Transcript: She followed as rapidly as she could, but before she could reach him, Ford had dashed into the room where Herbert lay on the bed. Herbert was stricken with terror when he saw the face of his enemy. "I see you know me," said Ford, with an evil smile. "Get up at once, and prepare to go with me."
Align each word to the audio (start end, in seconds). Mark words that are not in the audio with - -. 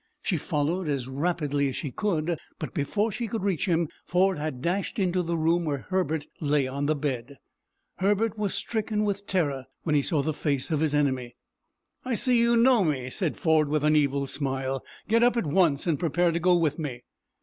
She 0.23 0.37
followed 0.37 0.87
as 0.89 1.07
rapidly 1.07 1.69
as 1.69 1.75
she 1.75 1.91
could, 1.91 2.39
but 2.57 2.73
before 2.73 3.11
she 3.11 3.27
could 3.27 3.43
reach 3.43 3.67
him, 3.67 3.87
Ford 4.07 4.39
had 4.39 4.59
dashed 4.59 4.97
into 4.97 5.21
the 5.21 5.37
room 5.37 5.63
where 5.63 5.85
Herbert 5.89 6.25
lay 6.39 6.65
on 6.67 6.87
the 6.87 6.95
bed. 6.95 7.37
Herbert 7.99 8.35
was 8.35 8.55
stricken 8.55 9.03
with 9.03 9.27
terror 9.27 9.65
when 9.83 9.93
he 9.93 10.01
saw 10.01 10.23
the 10.23 10.33
face 10.33 10.71
of 10.71 10.79
his 10.79 10.95
enemy. 10.95 11.35
"I 12.03 12.15
see 12.15 12.39
you 12.39 12.57
know 12.57 12.83
me," 12.83 13.11
said 13.11 13.37
Ford, 13.37 13.69
with 13.69 13.83
an 13.83 13.95
evil 13.95 14.25
smile. 14.25 14.83
"Get 15.07 15.21
up 15.21 15.37
at 15.37 15.45
once, 15.45 15.85
and 15.85 15.99
prepare 15.99 16.31
to 16.31 16.39
go 16.39 16.55
with 16.55 16.79
me." 16.79 17.03